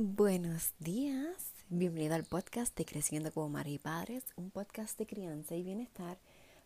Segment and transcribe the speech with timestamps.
[0.00, 5.56] Buenos días, bienvenido al podcast de Creciendo como Madre y Padres, un podcast de crianza
[5.56, 6.18] y bienestar.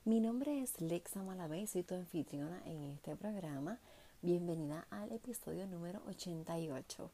[0.04, 3.78] Mi nombre es Lexa Malavé, soy tu anfitriona en este programa.
[4.20, 7.10] Bienvenida al episodio número 88.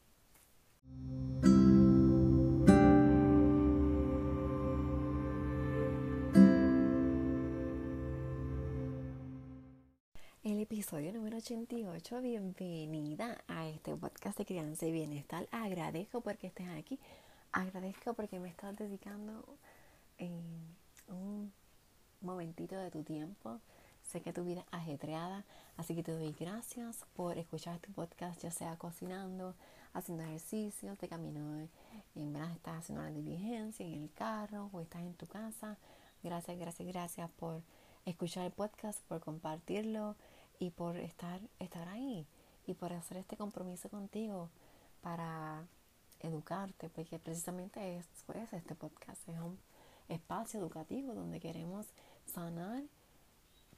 [10.78, 15.48] Episodio número 88, bienvenida a este podcast de crianza y bienestar.
[15.50, 17.00] Agradezco porque estés aquí,
[17.50, 19.44] agradezco porque me estás dedicando
[20.18, 20.30] eh,
[21.08, 21.52] un
[22.20, 23.58] momentito de tu tiempo.
[24.04, 25.44] Sé que tu vida es ajetreada,
[25.76, 29.56] así que te doy gracias por escuchar este podcast, ya sea cocinando,
[29.94, 31.66] haciendo ejercicios, de camino,
[32.14, 35.76] en verdad estás haciendo una diligencia en el carro o estás en tu casa.
[36.22, 37.62] Gracias, gracias, gracias por
[38.04, 40.14] escuchar el podcast, por compartirlo
[40.58, 42.26] y por estar, estar ahí
[42.66, 44.50] y por hacer este compromiso contigo
[45.00, 45.64] para
[46.20, 49.58] educarte, porque precisamente es, es este podcast, es un
[50.08, 51.86] espacio educativo donde queremos
[52.26, 52.82] sanar,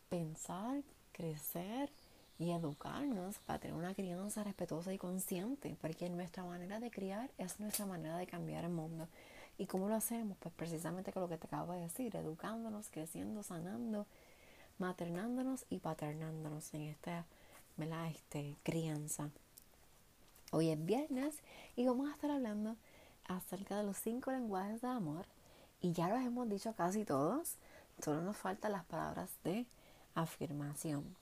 [0.08, 0.82] pensar,
[1.12, 1.90] crecer
[2.38, 7.60] y educarnos para tener una crianza respetuosa y consciente, porque nuestra manera de criar es
[7.60, 9.08] nuestra manera de cambiar el mundo.
[9.58, 10.38] ¿Y cómo lo hacemos?
[10.38, 14.06] Pues precisamente con lo que te acabo de decir, educándonos, creciendo, sanando
[14.80, 17.26] maternándonos y paternándonos en esta
[18.10, 19.30] Este, crianza.
[20.52, 21.34] Hoy es viernes
[21.76, 22.76] y vamos a estar hablando
[23.24, 25.24] acerca de los cinco lenguajes de amor
[25.80, 27.54] y ya los hemos dicho casi todos,
[28.02, 29.66] solo nos faltan las palabras de
[30.14, 31.16] afirmación.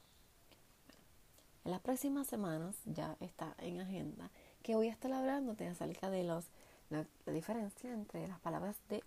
[1.65, 4.31] En las próximas semanas ya está en agenda
[4.63, 6.47] que voy a estar hablándote acerca de los,
[6.91, 9.05] la, diferencia entre las palabras de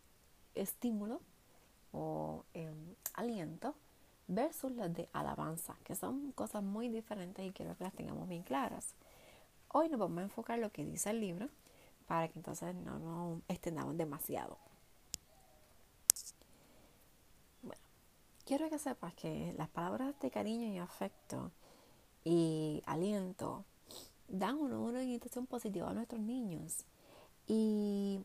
[0.55, 1.19] estímulo
[1.91, 3.75] o em, aliento
[4.31, 8.43] versus las de alabanza, que son cosas muy diferentes y quiero que las tengamos bien
[8.43, 8.95] claras.
[9.67, 11.49] Hoy nos vamos a enfocar en lo que dice el libro
[12.07, 14.57] para que entonces no nos extendamos demasiado.
[17.61, 17.81] Bueno,
[18.45, 21.51] quiero que sepas que las palabras de cariño y afecto
[22.23, 23.65] y aliento
[24.29, 26.85] dan una, una orientación positiva a nuestros niños.
[27.47, 28.21] Y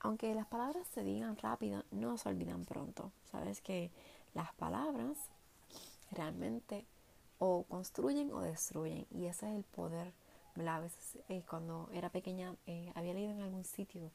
[0.00, 3.12] aunque las palabras se digan rápido, no se olvidan pronto.
[3.30, 3.90] Sabes que
[4.34, 5.16] las palabras
[6.10, 6.86] realmente
[7.38, 10.12] o construyen o destruyen y ese es el poder.
[10.66, 14.10] A veces eh, cuando era pequeña eh, había leído en algún sitio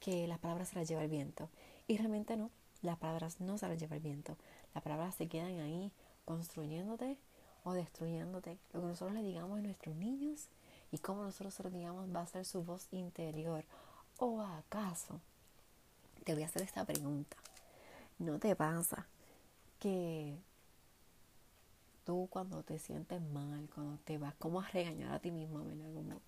[0.00, 1.48] que las palabras se las lleva el viento
[1.86, 2.50] y realmente no,
[2.82, 4.36] las palabras no se las lleva el viento,
[4.74, 5.92] las palabras se quedan ahí
[6.24, 7.18] construyéndote
[7.62, 8.58] o destruyéndote.
[8.72, 10.48] Lo que nosotros le digamos a nuestros niños
[10.90, 13.64] y cómo nosotros se lo digamos va a ser su voz interior.
[14.18, 15.20] ¿O acaso?
[16.24, 17.36] Te voy a hacer esta pregunta.
[18.18, 19.06] ¿No te pasa
[19.78, 20.36] que
[22.04, 25.92] tú cuando te sientes mal, cuando te vas como a regañar a ti mismo, ¿verdad?
[25.92, 26.20] Como,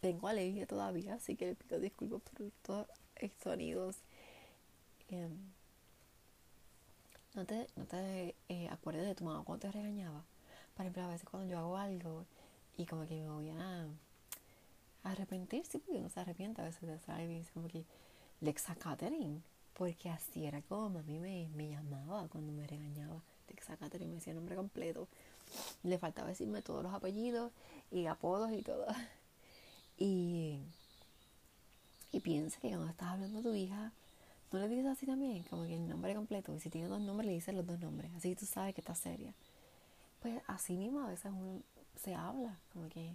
[0.00, 2.86] tengo alergia todavía, así que le pido disculpas por todos
[3.16, 3.96] estos sonidos.
[5.08, 5.36] Em,
[7.34, 10.24] no te, no te eh, acuerdas de tu mamá cuando te regañaba.
[10.74, 12.26] Por ejemplo, a veces cuando yo hago algo
[12.76, 13.86] y como que me voy a,
[15.04, 17.84] arrepentir, sí, porque no se arrepiente a veces de hacer algo y dice como que
[18.40, 19.40] Lexa Catherine
[19.78, 23.22] porque así era como a mí me, me llamaba cuando me regañaba.
[23.46, 25.06] De me decía nombre completo.
[25.84, 27.52] Le faltaba decirme todos los apellidos
[27.90, 28.86] y apodos y todo.
[30.00, 30.60] Y,
[32.12, 33.90] y piensa que cuando estás hablando a tu hija,
[34.52, 36.54] no le dices así también, como que el nombre completo.
[36.54, 38.12] Y si tiene dos nombres, le dices los dos nombres.
[38.16, 39.34] Así tú sabes que está seria.
[40.22, 41.62] Pues así mismo a veces uno
[42.00, 43.12] se habla, como que,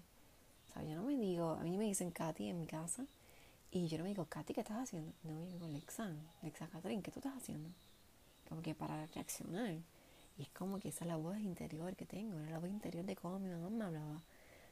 [0.73, 0.89] ¿sabes?
[0.89, 3.05] Yo no me digo, a mí me dicen Katy en mi casa
[3.73, 5.11] y yo no me digo, Katy, ¿qué estás haciendo?
[5.23, 7.69] No, me digo, Lexan, Lexa Catherine, ¿qué tú estás haciendo?
[8.47, 9.77] Como que para reaccionar.
[10.37, 13.03] Y es como que esa es la voz interior que tengo, era la voz interior
[13.03, 14.21] de cómo mi mamá me hablaba.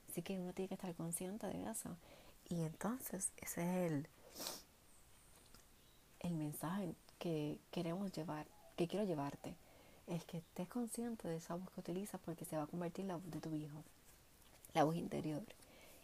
[0.07, 1.97] Así que uno tiene que estar consciente de eso.
[2.47, 4.07] Y entonces ese es el,
[6.19, 8.45] el mensaje que queremos llevar,
[8.75, 9.55] que quiero llevarte.
[10.05, 13.07] Es que estés consciente de esa voz que utilizas porque se va a convertir en
[13.07, 13.83] la voz de tu hijo,
[14.75, 15.41] la voz interior.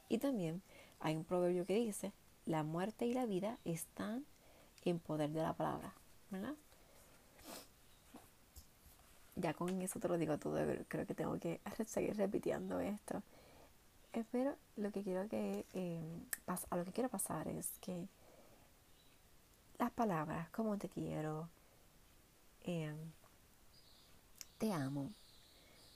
[0.09, 0.63] Y también
[1.00, 2.12] hay un proverbio que dice,
[2.47, 4.25] la muerte y la vida están
[4.85, 5.94] en poder de la palabra,
[6.31, 6.55] ¿verdad?
[9.35, 10.57] Ya con eso te lo digo todo,
[10.88, 13.21] creo que tengo que seguir repitiendo esto.
[14.31, 18.07] Pero lo que quiero que eh, a lo que quiero pasar es que
[19.77, 21.49] las palabras como te quiero,
[22.63, 22.97] em,
[24.57, 25.11] te amo,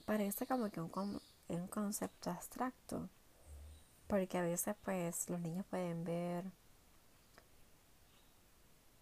[0.05, 3.09] parece como que un, un concepto abstracto
[4.11, 6.43] porque a veces pues los niños pueden ver,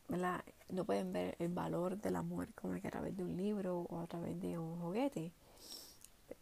[0.08, 0.46] ¿verdad?
[0.70, 4.02] No pueden ver el valor del amor como que a través de un libro o
[4.02, 5.32] a través de un juguete.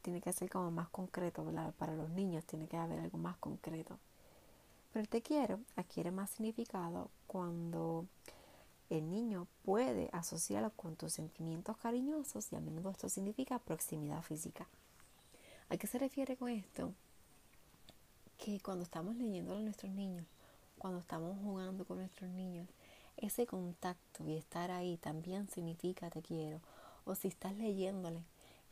[0.01, 1.73] Tiene que ser como más concreto, ¿verdad?
[1.75, 3.97] Para los niños tiene que haber algo más concreto.
[4.91, 8.05] Pero el te quiero adquiere más significado cuando
[8.89, 14.67] el niño puede asociarlo con tus sentimientos cariñosos y a menudo esto significa proximidad física.
[15.69, 16.93] ¿A qué se refiere con esto?
[18.47, 20.25] Que cuando estamos leyendo a nuestros niños,
[20.77, 22.65] cuando estamos jugando con nuestros niños,
[23.17, 26.61] ese contacto y estar ahí también significa te quiero.
[27.03, 28.21] O si estás leyéndole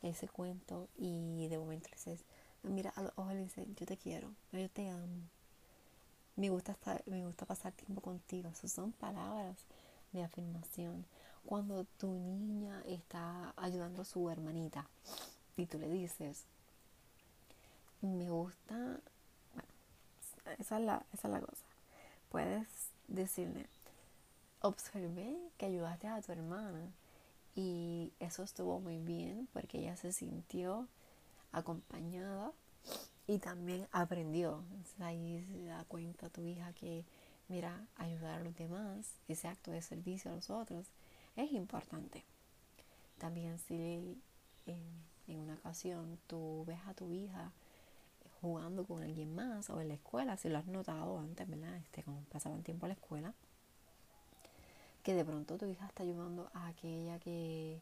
[0.01, 2.23] ese cuento y de momento le dices,
[2.63, 5.27] mira a los dices, yo te quiero, yo te amo.
[6.37, 8.47] Me gusta, estar, me gusta pasar tiempo contigo.
[8.47, 9.57] Esas son palabras
[10.13, 11.05] de afirmación.
[11.45, 14.87] Cuando tu niña está ayudando a su hermanita
[15.57, 16.45] y tú le dices,
[17.99, 19.01] me gusta,
[20.59, 21.65] esa es la, esa es la cosa.
[22.29, 22.67] Puedes
[23.07, 23.67] decirle,
[24.61, 26.91] observé que ayudaste a tu hermana
[27.55, 30.87] y eso estuvo muy bien porque ella se sintió
[31.51, 32.51] acompañada
[33.27, 34.63] y también aprendió.
[34.99, 37.05] ahí se da cuenta tu hija que
[37.47, 40.87] mira, ayudar a los demás, ese acto de servicio a los otros,
[41.35, 42.23] es importante.
[43.17, 44.19] También si
[44.65, 47.51] en, una ocasión tú ves a tu hija
[48.45, 51.75] jugando con alguien más o en la escuela, si lo has notado antes, ¿verdad?
[51.77, 53.33] Este, como pasaban tiempo en la escuela,
[55.03, 57.79] que de pronto tu hija está ayudando a aquella que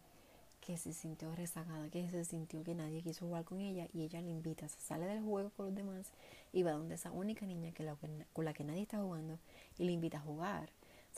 [0.66, 4.22] que se sintió rezagada, que se sintió que nadie quiso jugar con ella y ella
[4.22, 6.08] le invita, se sale del juego con los demás
[6.54, 7.86] y va donde esa única niña que
[8.32, 9.40] con la que nadie está jugando
[9.78, 10.70] y le invita a jugar.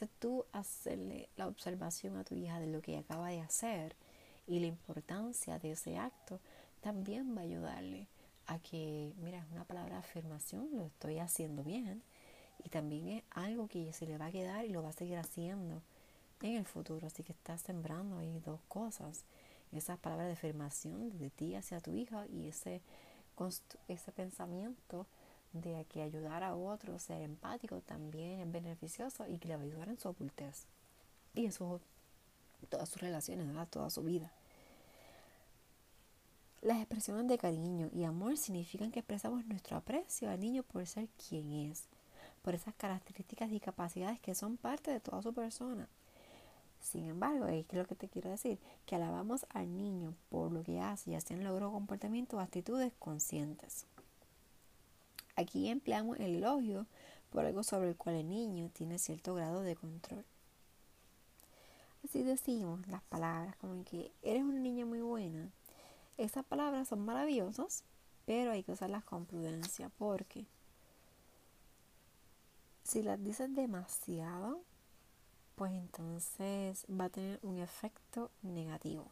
[0.01, 3.95] O tú hacerle la observación a tu hija de lo que acaba de hacer
[4.47, 6.39] y la importancia de ese acto
[6.81, 8.07] también va a ayudarle
[8.47, 12.01] a que, mira, es una palabra de afirmación, lo estoy haciendo bien
[12.63, 15.17] y también es algo que se le va a quedar y lo va a seguir
[15.17, 15.81] haciendo
[16.41, 17.07] en el futuro.
[17.07, 19.23] Así que estás sembrando ahí dos cosas.
[19.71, 22.81] Esas palabras de afirmación de ti hacia tu hija y ese,
[23.87, 25.05] ese pensamiento
[25.53, 29.65] de que ayudar a otro, ser empático, también es beneficioso y que le va a
[29.65, 30.65] ayudar en su ocultez.
[31.33, 31.79] Y eso,
[32.69, 34.31] todas sus relaciones, toda su vida.
[36.65, 41.07] Las expresiones de cariño y amor significan que expresamos nuestro aprecio al niño por ser
[41.09, 41.83] quien es,
[42.41, 45.87] por esas características y capacidades que son parte de toda su persona.
[46.81, 48.57] Sin embargo, es lo que te quiero decir,
[48.87, 52.91] que alabamos al niño por lo que hace, ya sea en logro comportamiento o actitudes
[52.97, 53.85] conscientes.
[55.35, 56.87] Aquí empleamos el elogio
[57.29, 60.25] por algo sobre el cual el niño tiene cierto grado de control.
[62.03, 65.51] Así decimos las palabras como que eres una niña muy buena.
[66.17, 67.83] Esas palabras son maravillosas,
[68.25, 70.45] pero hay que usarlas con prudencia porque
[72.83, 74.61] si las dices demasiado,
[75.55, 79.11] pues entonces va a tener un efecto negativo.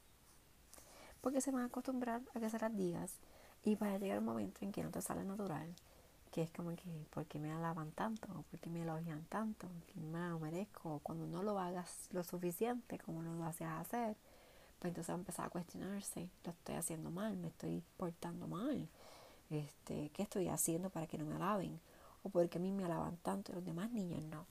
[1.22, 3.16] Porque se van a acostumbrar a que se las digas
[3.64, 5.74] y va a llegar un momento en que no te sale natural,
[6.32, 8.28] que es como que, ¿por qué me alaban tanto?
[8.50, 9.68] ¿Por qué me elogian tanto?
[9.88, 11.00] Que me lo merezco.
[11.04, 14.16] Cuando no lo hagas lo suficiente como no lo hacías hacer,
[14.84, 18.90] pues entonces va a cuestionarse, lo estoy haciendo mal, me estoy portando mal.
[19.50, 21.80] Este, ¿Qué estoy haciendo para que no me alaben?
[22.22, 24.46] ¿O porque a mí me alaban tanto y los demás niños no?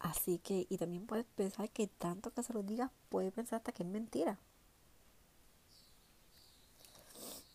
[0.00, 3.72] Así que, y también puedes pensar que tanto que se lo digas, puede pensar hasta
[3.72, 4.38] que es mentira.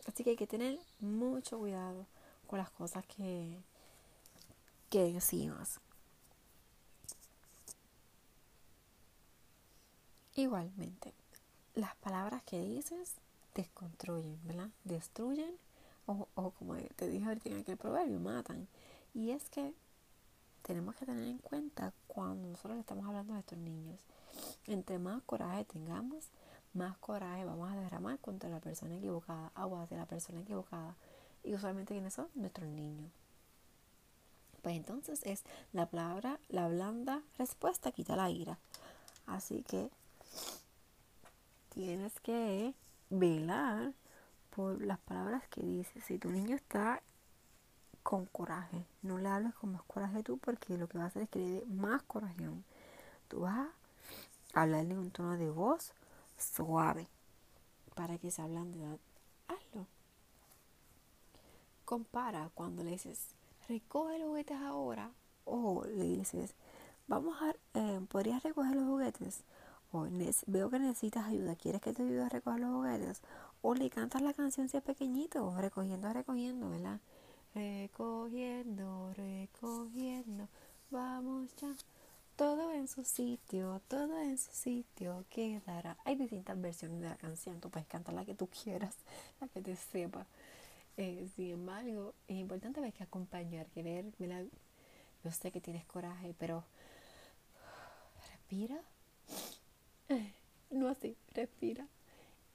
[0.08, 2.06] Así que hay que tener mucho cuidado
[2.48, 3.62] con las cosas que,
[4.88, 5.78] que decimos.
[10.36, 11.12] Igualmente,
[11.74, 13.14] las palabras que dices
[13.54, 14.68] desconstruyen, ¿verdad?
[14.84, 15.54] Destruyen
[16.06, 18.68] o, o como te dije ahorita en aquel proverbio, matan.
[19.14, 19.74] Y es que
[20.62, 24.00] tenemos que tener en cuenta cuando nosotros estamos hablando de estos niños.
[24.66, 26.28] Entre más coraje tengamos,
[26.74, 30.94] más coraje vamos a derramar contra la persona equivocada, agua hacia la persona equivocada.
[31.42, 32.28] Y usualmente, ¿quiénes son?
[32.34, 33.10] Nuestros niños.
[34.62, 38.58] Pues entonces es la palabra, la blanda respuesta quita la ira.
[39.26, 39.90] Así que
[41.70, 42.74] tienes que
[43.08, 43.92] velar
[44.54, 46.04] por las palabras que dices.
[46.04, 47.02] Si tu niño está
[48.02, 48.84] con coraje.
[49.02, 51.38] No le hables con más coraje tú porque lo que va a hacer es que
[51.38, 52.44] le dé más coraje.
[53.28, 53.68] Tú vas
[54.54, 55.92] a hablarle en un tono de voz
[56.38, 57.06] suave
[57.94, 58.98] para que se hablan de edad.
[59.48, 59.86] Hazlo.
[61.84, 63.34] Compara cuando le dices,
[63.68, 65.10] recoge los juguetes ahora.
[65.44, 66.54] O le dices,
[67.06, 69.42] vamos a, eh, ¿podrías recoger los juguetes?
[70.46, 73.22] Veo que necesitas ayuda, ¿quieres que te ayude a recoger los juguetes?
[73.62, 77.00] O le cantas la canción si es pequeñito, recogiendo, recogiendo, ¿verdad?
[77.54, 80.48] recogiendo, recogiendo,
[80.90, 81.74] vamos ya.
[82.36, 85.98] Todo en su sitio, todo en su sitio quedará.
[86.04, 88.96] Hay distintas versiones de la canción, tú puedes cantar la que tú quieras,
[89.40, 90.26] la que te sepa.
[90.96, 94.06] Eh, sin embargo, es importante ver que acompañar, que ver,
[95.22, 96.64] yo sé que tienes coraje, pero
[98.30, 98.80] respira.
[100.70, 101.86] No así, respira.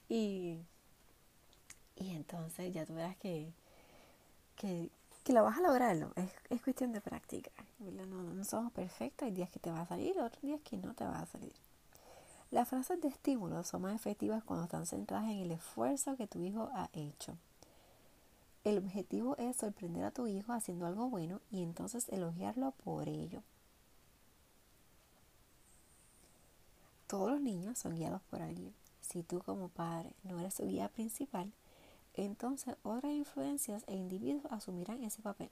[0.08, 0.58] Y,
[1.96, 3.52] y entonces ya tú verás que,
[4.56, 4.88] que,
[5.24, 6.12] que lo vas a lograrlo.
[6.16, 7.50] Es, es cuestión de práctica.
[7.78, 9.26] No, no, somos perfectos.
[9.26, 11.52] Hay días que te va a salir, otros días que no te va a salir.
[12.50, 16.40] Las frases de estímulo son más efectivas cuando están centradas en el esfuerzo que tu
[16.42, 17.36] hijo ha hecho.
[18.64, 23.42] El objetivo es sorprender a tu hijo haciendo algo bueno y entonces elogiarlo por ello.
[27.06, 28.74] Todos los niños son guiados por alguien.
[29.00, 31.52] Si tú como padre no eres su guía principal,
[32.14, 35.50] entonces otras influencias e individuos asumirán ese papel.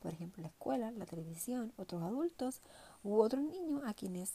[0.00, 2.60] Por ejemplo, la escuela, la televisión, otros adultos
[3.02, 4.32] u otros niños a quienes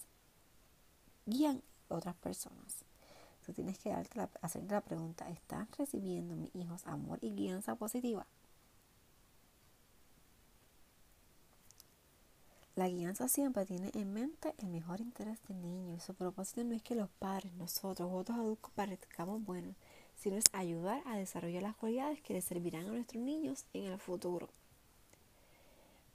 [1.25, 2.85] guían otras personas.
[3.45, 7.75] Tú tienes que darte la, hacerte la pregunta, ¿están recibiendo mis hijos amor y guianza
[7.75, 8.27] positiva?
[12.79, 16.73] La guianza siempre tiene en mente el mejor interés del niño y su propósito no
[16.73, 19.75] es que los padres, nosotros, otros adultos parezcamos buenos,
[20.15, 23.99] sino es ayudar a desarrollar las cualidades que le servirán a nuestros niños en el
[23.99, 24.47] futuro.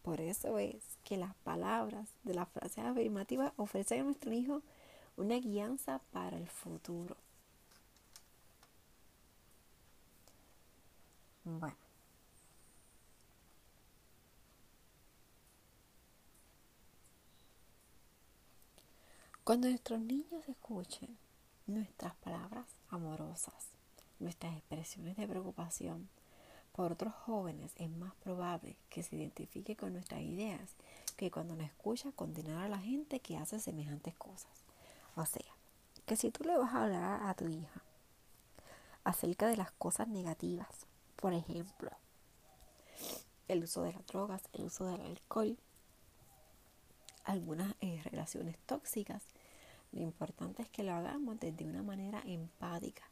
[0.00, 4.62] Por eso es que las palabras de las frases afirmativas ofrecen a nuestro hijo
[5.18, 7.14] una guianza para el futuro.
[11.44, 11.83] Bueno.
[19.44, 21.18] Cuando nuestros niños escuchen
[21.66, 23.68] nuestras palabras amorosas,
[24.18, 26.08] nuestras expresiones de preocupación
[26.72, 30.70] por otros jóvenes, es más probable que se identifique con nuestras ideas
[31.18, 34.64] que cuando nos escucha condenar a la gente que hace semejantes cosas.
[35.14, 35.44] O sea,
[36.06, 37.82] que si tú le vas a hablar a tu hija
[39.04, 40.86] acerca de las cosas negativas,
[41.16, 41.90] por ejemplo,
[43.48, 45.58] el uso de las drogas, el uso del alcohol,
[47.24, 49.22] algunas eh, relaciones tóxicas,
[49.94, 53.04] lo importante es que lo hagamos desde una manera empática,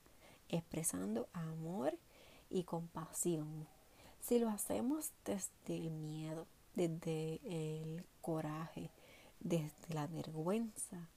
[0.49, 1.97] expresando amor
[2.51, 3.69] y compasión.
[4.21, 8.91] Si lo hacemos desde el miedo, desde el coraje,
[9.39, 11.09] desde la vergüenza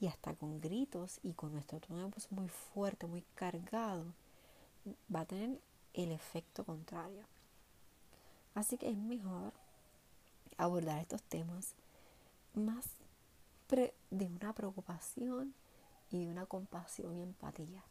[0.00, 4.04] y hasta con gritos y con nuestro tono muy fuerte, muy cargado,
[5.14, 5.60] va a tener
[5.94, 7.24] el efecto contrario.
[8.54, 9.52] Así que es mejor
[10.58, 11.74] abordar estos temas
[12.54, 12.84] más
[14.10, 15.54] de una preocupación
[16.10, 17.82] y de una compasión y empatía,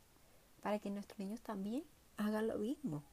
[0.61, 1.83] para que nuestros niños también
[2.17, 3.03] hagan lo mismo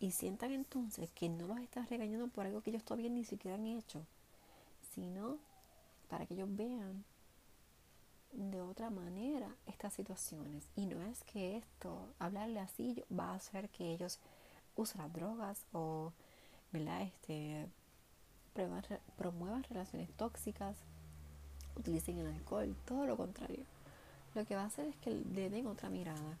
[0.00, 3.56] y sientan entonces que no los estás regañando por algo que ellos todavía ni siquiera
[3.56, 4.06] han hecho,
[4.94, 5.38] sino
[6.08, 7.04] para que ellos vean
[8.32, 10.64] de otra manera estas situaciones.
[10.76, 14.18] Y no es que esto, hablarle así, va a hacer que ellos
[14.76, 16.12] usen las drogas o
[16.72, 17.68] Este,
[19.16, 20.76] promuevan relaciones tóxicas
[21.78, 23.64] utilicen el alcohol, todo lo contrario.
[24.34, 26.38] Lo que va a hacer es que le den otra mirada.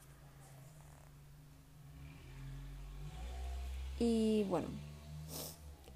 [3.98, 4.68] Y bueno,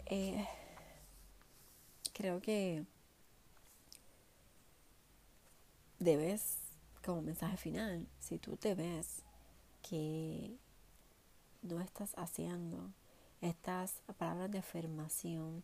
[0.07, 0.47] eh,
[2.13, 2.85] creo que
[6.01, 6.57] debes,
[7.05, 9.23] como mensaje final, si tú te ves
[9.89, 10.57] que
[11.63, 12.91] no estás haciendo
[13.41, 15.63] estas palabras de afirmación,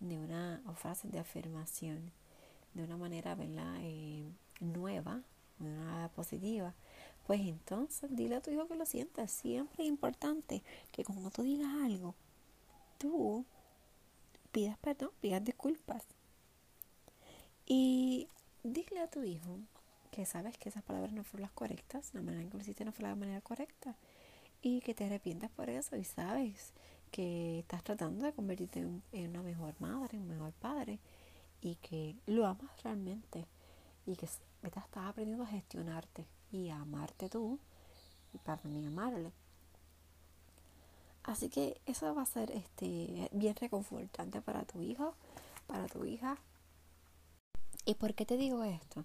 [0.00, 2.12] de una, o frases de afirmación,
[2.78, 3.36] de una manera
[3.80, 4.30] eh,
[4.60, 5.20] nueva,
[5.58, 6.74] de una manera positiva,
[7.26, 9.32] pues entonces dile a tu hijo que lo sientas.
[9.32, 12.14] Siempre es importante que cuando tú digas algo,
[12.98, 13.44] tú
[14.52, 16.04] pidas perdón, pidas disculpas.
[17.66, 18.28] Y
[18.62, 19.58] dile a tu hijo
[20.12, 22.84] que sabes que esas palabras no fueron las correctas, la manera en que lo hiciste
[22.84, 23.96] no fue la manera correcta.
[24.62, 26.72] Y que te arrepientas por eso y sabes
[27.10, 30.98] que estás tratando de convertirte en una mejor madre, un mejor padre
[31.60, 33.46] y que lo amas realmente
[34.06, 34.26] y que
[34.62, 37.58] estás aprendiendo a gestionarte y a amarte tú
[38.32, 39.32] y para mí amarle.
[41.24, 45.14] Así que eso va a ser este bien reconfortante para tu hijo,
[45.66, 46.38] para tu hija.
[47.84, 49.04] ¿Y por qué te digo esto?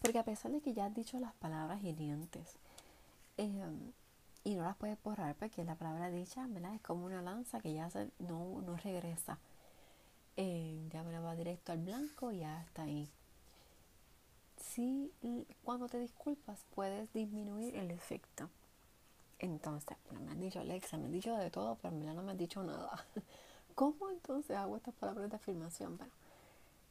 [0.00, 2.56] Porque a pesar de que ya has dicho las palabras hirientes
[3.36, 3.92] em,
[4.44, 7.88] y no las puedes borrar porque la palabra dicha es como una lanza que ya
[8.18, 9.38] no, no regresa
[10.40, 13.10] eh, ya me va directo al blanco y ya está ahí.
[14.56, 15.12] Si
[15.64, 18.48] cuando te disculpas puedes disminuir el efecto.
[19.40, 22.38] Entonces, me han dicho Alexa, me han dicho de todo, pero en no me han
[22.38, 23.04] dicho nada.
[23.74, 25.96] ¿Cómo entonces hago estas palabras de afirmación?
[25.96, 26.12] Bueno,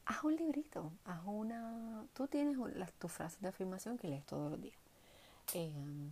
[0.04, 2.04] haz un librito, haz una...
[2.12, 4.76] Tú tienes las, tus frases de afirmación que lees todos los días.
[5.54, 6.10] Eh,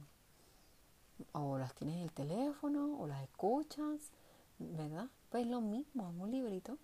[1.33, 4.11] o las tienes en el teléfono o las escuchas,
[4.59, 5.09] ¿verdad?
[5.31, 6.79] Pues lo mismo, un librito,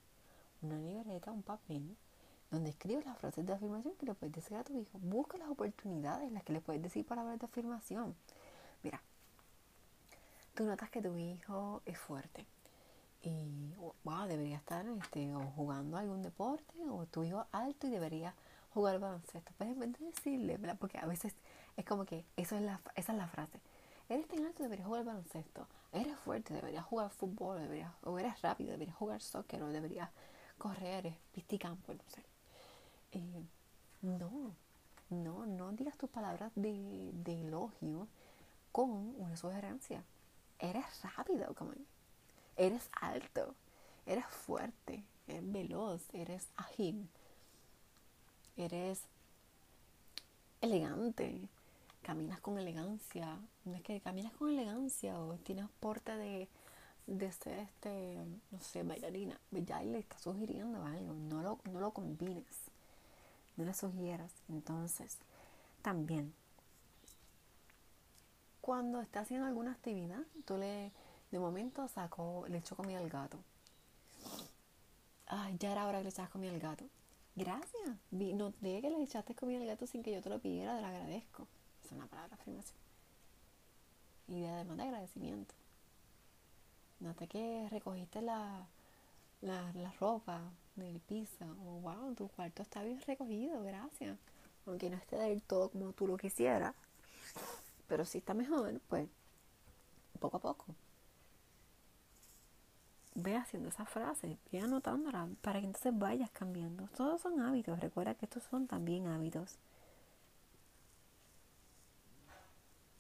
[0.63, 1.97] una libreta, un papel,
[2.51, 4.99] donde escribes las frases de afirmación que le puedes decir a tu hijo.
[5.01, 8.15] Busca las oportunidades en las que le puedes decir palabras de afirmación.
[8.83, 9.01] Mira,
[10.55, 12.47] tú notas que tu hijo es fuerte
[13.23, 18.35] y wow, debería estar este, o jugando algún deporte o tu hijo alto y debería
[18.75, 19.53] jugar baloncesto.
[19.57, 20.77] Pues en decirle, ¿verdad?
[20.79, 21.35] Porque a veces
[21.77, 23.61] es como que eso es la, esa es la frase.
[24.09, 25.67] Eres tan alto, deberías jugar baloncesto.
[25.93, 30.11] Eres fuerte, deberías jugar fútbol, deberías, o eres rápido, deberías jugar soccer, o deberías
[30.63, 32.23] correr, pisticampo, no sé.
[33.11, 33.45] Eh,
[34.03, 34.55] no,
[35.11, 38.07] no, no digas tus palabras de, de elogio
[38.71, 40.05] con una sugerencia.
[40.61, 40.85] Eres
[41.17, 41.73] rápido, como
[42.57, 43.57] eres alto,
[44.07, 47.09] eres fuerte, eres veloz, eres ágil,
[48.57, 49.03] eres
[50.61, 51.41] elegante,
[52.03, 56.49] caminas con elegancia, no es que caminas con elegancia o tienes porte de,
[57.07, 58.17] de ser este,
[58.51, 62.45] no sé, bailarina, ya le está sugiriendo algo, no lo, no lo combines,
[63.57, 64.33] no le sugieras.
[64.49, 65.19] Entonces,
[65.83, 66.33] también,
[68.61, 70.93] cuando está haciendo alguna actividad, tú le,
[71.31, 73.39] de momento sacó, le echó comida al gato.
[75.27, 76.85] Ay, ya era hora que le echas comida al gato.
[77.35, 77.97] Gracias.
[78.11, 80.87] Noté que le echaste comida al gato sin que yo te lo pidiera, te lo
[80.87, 81.49] agradezco.
[81.85, 82.79] Es una palabra afirmación.
[84.29, 85.55] Y además de agradecimiento.
[87.03, 88.67] Noté que recogiste la,
[89.41, 90.41] la, la ropa
[90.77, 91.45] del piso.
[91.67, 94.17] Oh, wow, tu cuarto está bien recogido, gracias.
[94.67, 96.75] Aunque no esté del todo como tú lo quisieras.
[97.89, 99.09] Pero si está mejor, pues
[100.21, 100.67] poco a poco
[103.15, 106.89] ve haciendo esa frase, ve anotándola para que entonces vayas cambiando.
[106.97, 109.59] Todos son hábitos, recuerda que estos son también hábitos.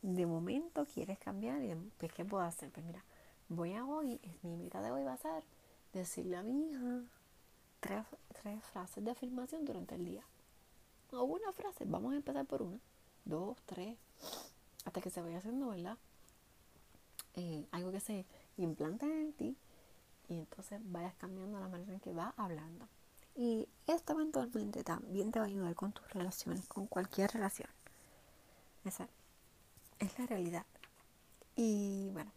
[0.03, 2.71] De momento quieres cambiar y pues ¿qué puedo hacer?
[2.71, 3.03] Pues mira,
[3.53, 5.45] voy a hoy, mi meta de hoy va a ser
[5.93, 7.03] decirle a mi hija
[7.81, 8.05] tres,
[8.41, 10.25] tres frases de afirmación durante el día.
[11.13, 12.79] O una frase, vamos a empezar por una,
[13.25, 13.97] dos, tres,
[14.85, 15.99] hasta que se vaya haciendo, ¿verdad?
[17.35, 18.25] Eh, algo que se
[18.57, 19.57] implanta en ti
[20.29, 22.89] y entonces vayas cambiando la manera en que vas hablando.
[23.35, 27.69] Y esto eventualmente también te va a ayudar con tus relaciones, con cualquier relación.
[28.85, 29.09] Esa
[29.99, 30.65] es la realidad.
[31.55, 32.33] Y bueno.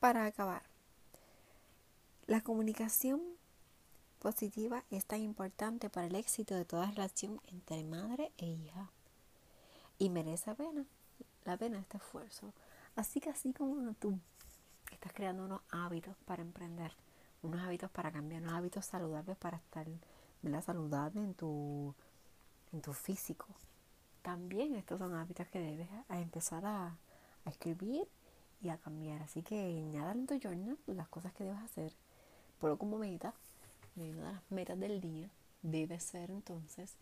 [0.00, 0.62] Para acabar,
[2.26, 3.20] la comunicación
[4.20, 8.90] positiva es tan importante para el éxito de toda relación entre madre e hija.
[9.98, 10.84] Y merece pena,
[11.44, 12.52] la pena este esfuerzo.
[12.94, 14.20] Así que así como tú
[14.92, 16.92] estás creando unos hábitos para emprender,
[17.42, 19.86] unos hábitos para cambiar, unos hábitos saludables para estar
[20.42, 21.92] la saludable en tu,
[22.72, 23.46] en tu físico.
[24.22, 26.96] También estos son hábitos que debes empezar a,
[27.46, 28.06] escribir
[28.62, 29.22] y a cambiar.
[29.22, 31.92] Así que añada en tu journal las cosas que debes hacer.
[32.60, 33.34] Por lo como meta,
[33.96, 35.28] una de las metas del día
[35.62, 36.94] debe ser entonces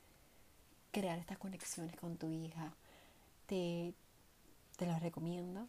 [0.92, 2.72] crear estas conexiones con tu hija.
[3.46, 3.94] Te,
[4.76, 5.68] te lo recomiendo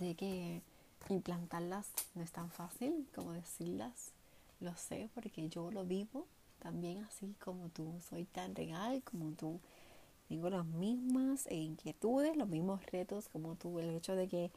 [0.00, 0.62] Sé que
[1.08, 4.12] implantarlas no es tan fácil como decirlas,
[4.60, 6.26] lo sé porque yo lo vivo
[6.60, 9.60] también así como tú, soy tan real como tú.
[10.30, 13.80] Tengo las mismas inquietudes, los mismos retos como tú.
[13.80, 14.52] El hecho de que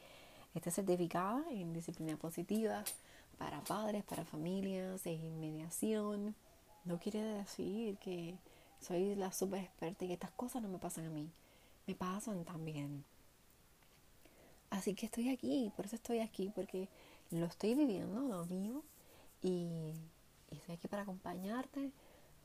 [0.54, 2.84] esté certificada en disciplina positiva
[3.40, 6.36] para padres, para familias, en mediación,
[6.86, 8.38] no quiere decir que
[8.82, 11.28] soy la super experta y que estas cosas no me pasan a mí.
[11.88, 13.04] Me pasan también.
[14.70, 16.88] Así que estoy aquí, por eso estoy aquí, porque
[17.32, 18.84] lo estoy viviendo, lo vivo
[19.42, 19.92] y,
[20.52, 21.92] estoy aquí para acompañarte,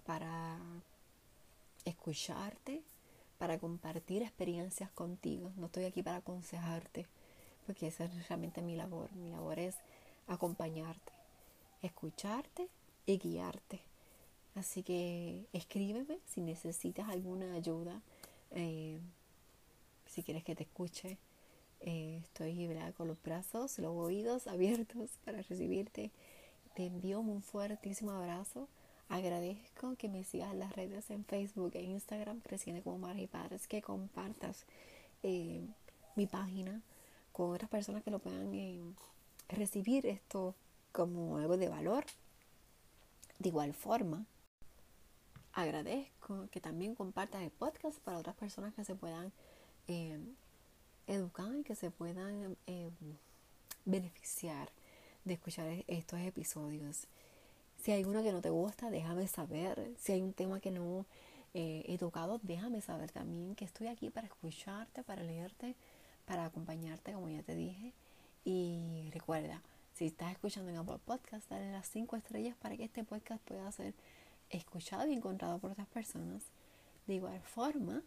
[0.06, 0.58] para
[1.84, 2.82] escucharte,
[3.38, 5.52] para compartir experiencias contigo.
[5.56, 7.06] No estoy aquí para aconsejarte,
[7.66, 9.12] porque esa es realmente mi labor.
[9.12, 9.76] Mi labor es
[10.26, 11.12] acompañarte,
[11.82, 12.68] escucharte
[13.06, 13.80] y guiarte.
[14.54, 18.02] Así que escríbeme si necesitas alguna ayuda,
[18.50, 18.98] eh,
[20.06, 21.18] si quieres que te escuche
[21.80, 26.10] eh, estoy con los brazos, los oídos abiertos para recibirte.
[26.74, 28.68] Te envío un fuertísimo abrazo.
[29.08, 33.26] Agradezco que me sigas en las redes en Facebook e Instagram, Creciendo como Madres y
[33.26, 34.66] Padres, que compartas
[35.22, 35.66] eh,
[36.14, 36.82] mi página
[37.32, 38.82] con otras personas que lo puedan eh,
[39.48, 40.54] recibir esto
[40.92, 42.04] como algo de valor.
[43.38, 44.26] De igual forma,
[45.52, 49.32] agradezco que también compartas el podcast para otras personas que se puedan
[51.06, 52.90] educar y que se puedan eh,
[53.86, 54.70] beneficiar
[55.24, 57.06] de escuchar estos episodios.
[57.78, 59.94] Si hay alguno que no te gusta, déjame saber.
[59.98, 61.06] Si hay un tema que no
[61.54, 65.76] eh, educado, déjame saber también que estoy aquí para escucharte, para leerte,
[66.26, 67.94] para acompañarte, como ya te dije.
[68.44, 69.62] Y recuerda,
[69.94, 73.70] si estás escuchando en Apple Podcast, dale las 5 estrellas para que este podcast pueda
[73.72, 73.94] ser
[74.50, 76.42] escuchado y encontrado por otras personas.
[77.06, 78.02] De igual forma,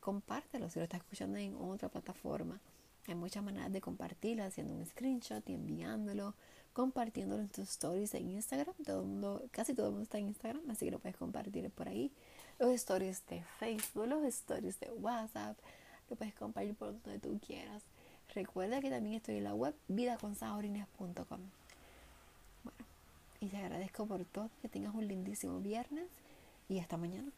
[0.00, 2.60] compártelo si lo estás escuchando en otra plataforma.
[3.08, 6.34] Hay muchas maneras de compartirlo, haciendo un screenshot y enviándolo,
[6.72, 8.74] compartiéndolo en tus stories en Instagram.
[8.84, 11.68] Todo el mundo, casi todo el mundo está en Instagram, así que lo puedes compartir
[11.70, 12.12] por ahí.
[12.58, 15.58] Los stories de Facebook, los stories de WhatsApp,
[16.08, 17.82] lo puedes compartir por donde tú quieras.
[18.34, 21.40] Recuerda que también estoy en la web vidaconsajorines.com.
[22.62, 22.78] Bueno,
[23.40, 26.08] y te agradezco por todo, que tengas un lindísimo viernes
[26.68, 27.32] y hasta mañana.